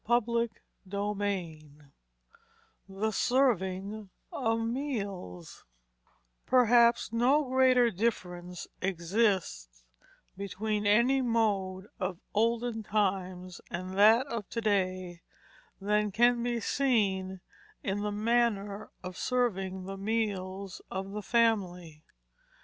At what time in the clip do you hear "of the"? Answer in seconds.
11.99-12.21, 20.89-21.21